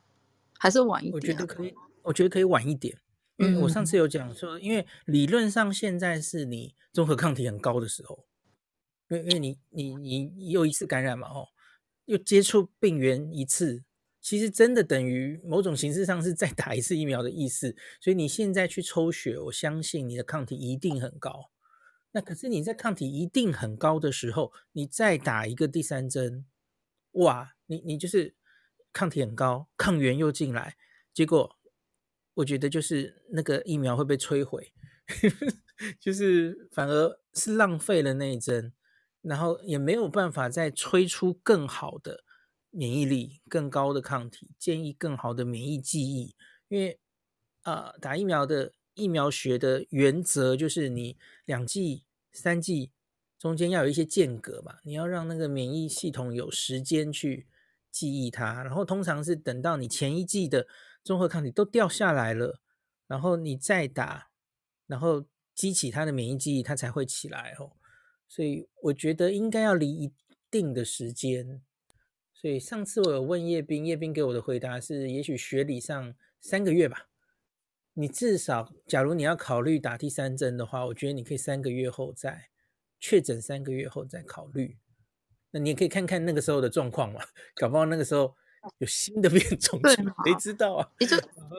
[0.59, 1.15] 还是晚一点？
[1.15, 2.99] 我觉得可以，我觉得可以晚一点。
[3.39, 8.25] 嗯，我上次有讲说，因为理论上现在是你综合抗体很高的时候，
[9.09, 11.47] 因为因为你你你又一次感染嘛，哦，
[12.07, 13.85] 又接触病原一次。
[14.21, 21.51] 其实真的等于某种形式上是再打一次疫苗的意思，所以你现在去抽血，我相信你的抗体一定很高。
[22.13, 26.45] 那可是你在抗体一定很高的时候，你再打一个第三针，
[27.13, 28.35] 哇，你你就是
[28.93, 30.77] 抗体很高，抗原又进来，
[31.15, 31.57] 结果
[32.35, 34.73] 我觉得就是那个疫苗会被摧毁，
[35.99, 38.73] 就是反而是浪费了那一针，
[39.23, 42.25] 然后也没有办法再催出更好的。
[42.71, 46.35] 免疫力更高的抗体，建议更好的免疫记忆，
[46.69, 46.99] 因为
[47.63, 52.91] 啊、打疫苗的疫苗学的原则就是你两剂、三剂
[53.39, 57.47] 中间要有一些间隔嘛，你要让那个免疫系统有时间去
[57.91, 60.67] 记忆它，然后通常是等到你前一剂的
[61.03, 62.61] 综合抗体都掉下来了，
[63.07, 64.31] 然后你再打，
[64.87, 67.73] 然后激起它的免疫记忆，它才会起来哦。
[68.29, 70.13] 所以我觉得应该要离一
[70.51, 71.63] 定的时间。
[72.41, 77.11] 所以上次我有问叶斌，叶斌给我的回答是，也许学理上三个月吧。
[77.93, 82.49] 你至少，假如你要考虑打第三针的话，我觉得你可以三个月后再
[82.99, 84.79] 确诊，三个月后再考虑。
[85.51, 87.21] 那你也可以看看那个时候的状况嘛，
[87.57, 88.35] 搞不好那个时候。
[88.79, 89.81] 有新的变种，
[90.25, 90.89] 谁知道啊？
[90.99, 91.17] 也就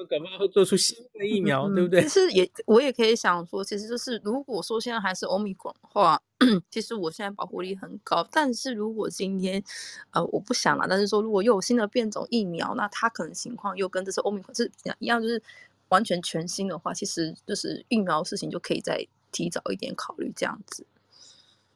[0.07, 2.01] 感冒会做出新的疫苗，嗯、对不对？
[2.05, 6.21] 其实也我也可以想说，其实就是如果说现在还是欧米伽的话，
[6.69, 8.27] 其实我现在保护力很高。
[8.31, 9.63] 但是如果今天
[10.11, 15.41] 呃我不想了，但是说如果又有新的变种疫苗，那它可能情况又跟这次欧米伽是一样，就是
[15.89, 20.85] 完全全新的话，其实就是疫苗事情就可以再提早一点考虑这样子。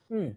[0.10, 0.36] 嗯，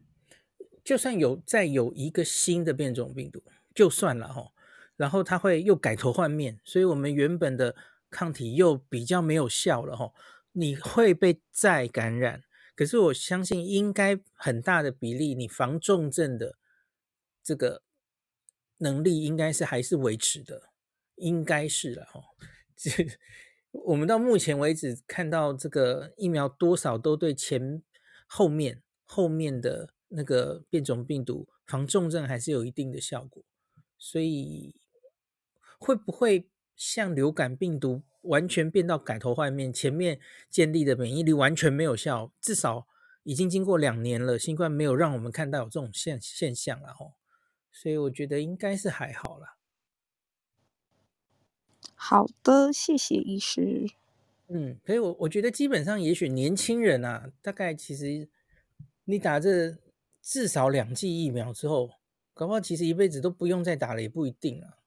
[0.83, 3.43] 就算有再有一个新的变种病毒，
[3.75, 4.51] 就算了哈。
[4.99, 7.77] 然后它会又改头换面，所以我们原本的
[8.11, 10.13] 抗体又比较没有效了吼，
[10.51, 12.43] 你会被再感染，
[12.75, 16.59] 可是我相信应该很大的比例，你防重症的
[17.45, 17.83] 这个
[18.79, 20.71] 能力应该是还是维持的，
[21.15, 22.25] 应该是了吼。
[22.75, 22.91] 这
[23.71, 27.81] 我们到目前为止看到这个疫苗多少都对前
[28.27, 33.45] 后面后面的那个变种病毒防重症还是有一定的效果，
[33.97, 34.75] 所以。
[35.79, 39.73] 会不会像流感病毒完全变到改头换面？
[39.73, 42.87] 前面建立的免疫力完全没有效，至少
[43.23, 47.15] 已经经过两年了，新冠没有让我们看到有这种现现象了吼，
[47.71, 49.57] 所以我觉得应该是还好啦。
[51.95, 53.91] 好的，谢谢医师。
[54.49, 58.29] 嗯，所以我我觉得基本上，也许年轻人啊，大概其实
[59.05, 59.77] 你打这
[60.23, 61.91] 至少两剂疫苗之后，
[62.33, 64.78] 搞不好其实一辈子都不用再打了，也不一定啊。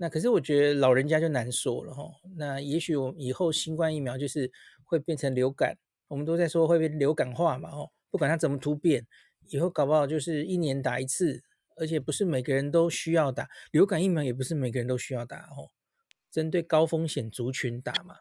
[0.00, 2.04] 那可是我觉得老人家就难说了哈。
[2.36, 4.50] 那也许我以后新冠疫苗就是
[4.84, 5.76] 会变成流感，
[6.06, 9.06] 我们都在说会被流感化嘛，哦，不管它怎么突变，
[9.50, 11.42] 以后搞不好就是一年打一次，
[11.76, 15.70] 而且不是每个人都需要打流感疫苗，也不是每个人都需要打哦，
[16.30, 18.16] 针对高风险族群打嘛，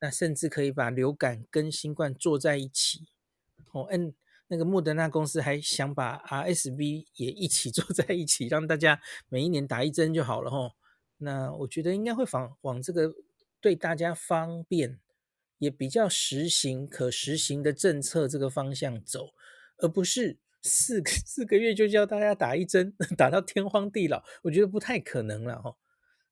[0.00, 3.06] 那甚至可以把流感跟新冠做在一起，
[3.72, 4.12] 哦，嗯，
[4.48, 10.72] 那个莫德纳公司还想把 RSV 也一起做在一起，让大家每一年打一针就好了，哦，
[11.20, 13.14] 那我觉得应该会往往这个
[13.60, 14.98] 对大家方便。
[15.58, 19.34] 也比较实行可实行的政策这个方向走，
[19.76, 25.76] 而不是 四个四个月就叫大家打一针， 打到天荒地老，我觉得不太可能了哈。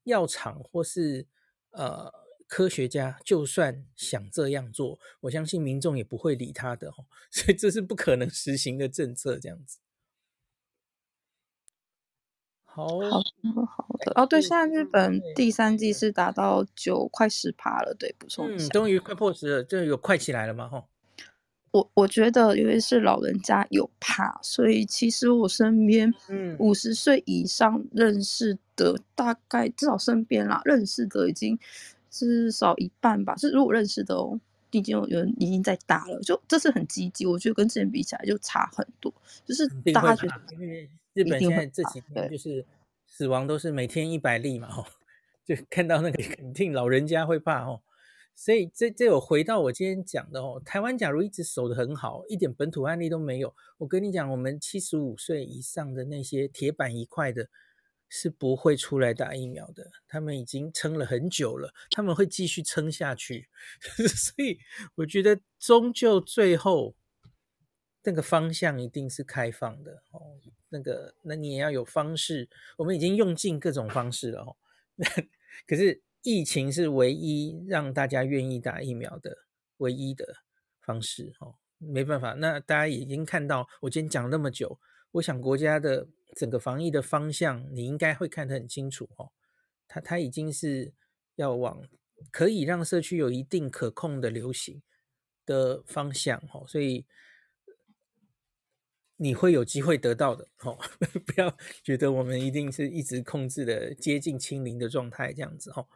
[0.04, 1.26] 药厂或是
[1.72, 2.10] 呃
[2.46, 9.76] 科学家，就算想这样做，我相信民众也不会理他的哈， 所以这是不可能实行的政策，这样子。
[12.70, 20.68] 好好的，好的哦，对，现在日本第三季是达到九快十趴了，对，补充一下，嗯，终于快破十了，这有快起来了吗？
[20.68, 20.84] 哈，
[21.72, 31.58] 我我觉得因为是老人家有怕，所以其实我身边，嗯，五十岁以上认识的大概至少身边啦，认识的已经
[32.10, 34.38] 至少一半吧，是如果认识的哦，
[34.70, 39.12] 已经有人已经在打了，就这是很积极，我觉得跟之前比起来就差很多，
[39.44, 40.34] 就是大家觉得。
[41.18, 42.64] 日本现在这几天就是
[43.08, 44.86] 死亡都是每天一百例嘛，哦，
[45.44, 47.82] 就看到那个 肯定老人家会怕哦，
[48.36, 57.48] 所以这这我回到我今天讲的哦，台湾假如一直守得很好，一点本土案例都没有，我跟你讲，我们七十五岁以上的那些铁板一块的，
[58.08, 63.48] 是不会出来打疫苗的，他们已经撑了很久了，他们会继续撑下去，
[64.14, 64.60] 所以
[64.94, 66.94] 我觉得终究最后。
[68.04, 70.38] 那个方向一定是开放的哦，
[70.70, 72.48] 那个，那你也要有方式。
[72.76, 74.56] 我们已经用尽各种方式了哦，
[75.66, 79.36] 可是疫情是唯一让大家愿意打疫苗的
[79.78, 80.36] 唯一的
[80.82, 82.34] 方式哦，没办法。
[82.34, 84.78] 那大家已经看到，我今天讲那么久，
[85.12, 86.06] 我想国家的
[86.36, 89.30] 整个防疫的方向，你应该会看得很清楚哦。
[89.86, 90.92] 它它已经是
[91.36, 91.82] 要往
[92.30, 94.82] 可以让社区有一定可控的流行
[95.46, 97.06] 的方向哦，所以。
[99.18, 100.78] 你会有机会得到的，哦，
[101.26, 105.86] 不要觉得我们一定是一直控制的接近清零的状态这样子，哦。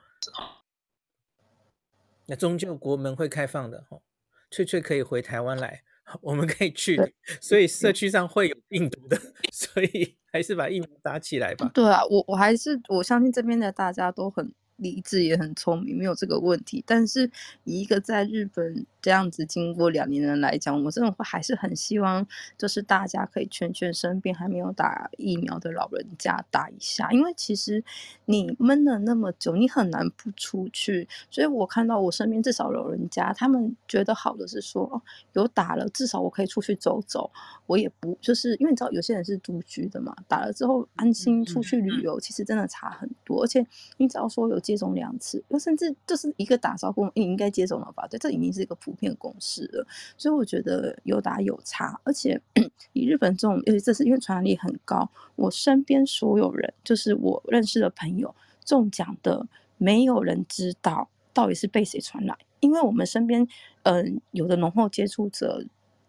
[2.27, 4.03] 那终究国门会开放的，哦，
[4.51, 5.83] 翠翠可以回台湾来，
[6.21, 9.17] 我们可以去，所以社区上会有病毒的，
[9.53, 11.71] 所以还是把疫苗打起来吧。
[11.73, 14.53] 对啊，我我还是我相信这边的大家都很。
[14.77, 16.83] 理智也很聪明，没有这个问题。
[16.87, 17.31] 但是
[17.65, 22.27] 以一个在日本这样子经过两年的人来讲，我真的会还是很希望，
[22.59, 27.85] 就是大家可以劝劝身边还没有打疫苗的老人家打一下，因为其实
[28.25, 31.07] 你闷了那么久，你很难不出去。
[31.31, 35.01] 所以我看到我身边至少老人家，他们觉得好的是说，哦，
[35.35, 37.31] 有打了，至少我可以出去走走，
[37.67, 43.45] 我也不就是因为你知道有些人是独居的嘛，打了之后安心出去旅游，其实真的差很多。
[43.45, 43.65] 而且
[43.99, 44.61] 你只要说有。
[44.73, 48.07] 接种两次，又甚至就是一个打招呼，你应该接种了吧？
[48.09, 49.87] 对，这已经是一个普遍共识了。
[50.17, 52.41] 所以我觉得有打有差，而且
[52.95, 59.47] 以日本这种，尤其这是因为传染力很高，我身边所有人，就是我认识的朋友中奖的，
[59.77, 63.47] 没有人知道到底是被谁传染，因为我们身边
[63.83, 65.63] 嗯、呃、有的浓厚接触者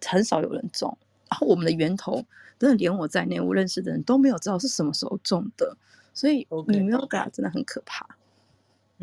[0.05, 0.97] 很少有人中，
[1.29, 2.23] 然后我们的源头
[2.57, 5.75] 真的连我在内，我认识的人都没有知道是什么时候中的，
[6.13, 8.07] 所以你没有打真的很可怕。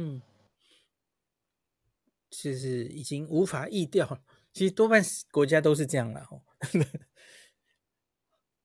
[0.03, 0.22] 嗯，
[2.30, 4.18] 其实已经无法疫调，
[4.55, 6.26] 其实多半国家都是这样了。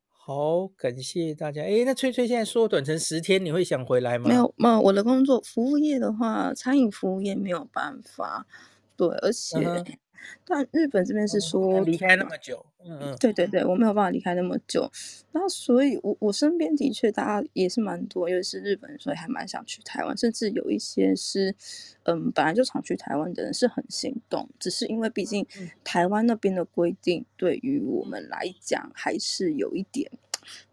[0.10, 1.62] 好，感谢大家。
[1.62, 4.30] 哎，那翠翠现在缩短成十天，你会想回来吗？
[4.30, 4.80] 没有，没有。
[4.80, 8.48] 我的工作服务业的话，餐饮服务业没有办法。
[8.96, 10.00] 对，而且。
[10.26, 10.40] Uh-huh.
[10.46, 14.90] 但日本这边是说离开那么久，嗯嗯，对对对，我没有办法离开那么久，
[15.32, 21.56] 然后所以我我身边的确大家也是蛮多，尤其是日本，所以还蛮想去台湾，甚至有一些是
[22.04, 25.46] 嗯本来就常去台湾的人是很心动，只是因为毕竟
[25.84, 30.12] 台湾那边的规定对于我们来讲还是有一点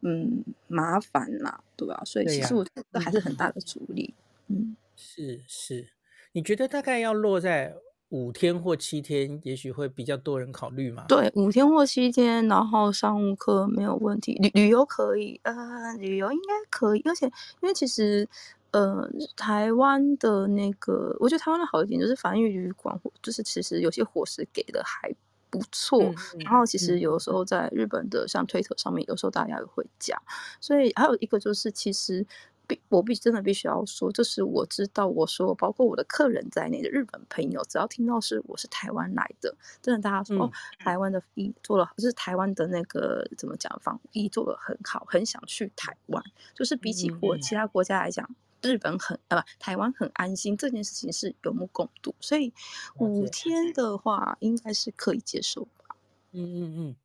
[0.01, 2.03] 嗯麻烦啦，对吧？
[2.05, 4.15] 所以其实我觉得还是很大的阻力，
[4.49, 5.89] 嗯，是是，
[6.33, 7.75] 你觉得大概要落在？
[8.13, 11.07] 五天或七天，也许会比较多人考虑嘛。
[11.09, 15.55] 对，五天或七天，然后商务课没有问题，旅旅游可以，呃，
[15.99, 17.01] 旅游应该可以。
[17.07, 17.25] 而且，
[17.63, 18.29] 因为其实，
[18.73, 25.11] 呃，台湾的那个，我觉得台湾的好一点就是防疫旅馆，就是其实有些伙食给的还
[25.49, 26.03] 不错。
[26.03, 30.21] 嗯嗯、然后，其实有时候在日本的像推特上面，有时候大家也会讲。
[30.61, 32.27] 所以，还有一个就是，其实。
[32.75, 46.23] 必我必真的必须要说，就是我知道，我说包括我的客人在内的日本朋友，只要听到是我是台湾来的，真的大家说、嗯哦、台湾的防疫做了，就是台湾的那个怎么讲，防疫做的很好，很想去台湾。
[46.55, 48.27] 就是比起国其他国家来讲，
[48.63, 52.15] 嗯、日本很啊不，台湾很安心，这件事情是有目共睹。
[52.21, 52.53] 所以
[52.97, 55.97] 五天的话，应该是可以接受吧。
[56.33, 56.97] 嗯嗯嗯，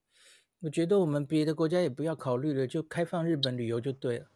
[0.62, 4.28] 我觉得我们别的国家也不要考虑了，就开放日本旅游就对了。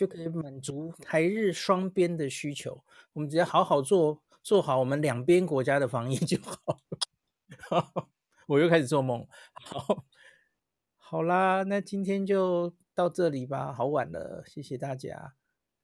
[0.00, 2.82] 就可以满足台日双边的需求，
[3.12, 6.80] 我们只要好好做做好我们两边国家的防疫就好。
[8.48, 9.28] 我又开始做梦。
[9.52, 10.06] 好，
[10.96, 15.34] 好啦，那今天就到这里吧，好晚了，谢谢大家。